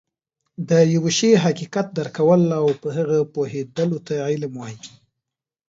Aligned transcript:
د 0.69 0.71
يوه 0.93 1.11
شي 1.17 1.31
حقيقت 1.43 1.87
درک 1.97 2.13
کول 2.17 2.41
او 2.59 2.65
په 2.81 2.87
هغه 2.97 3.17
پوهيدلو 3.33 3.97
ته 4.07 4.13
علم 4.27 4.53
وایي 4.57 4.79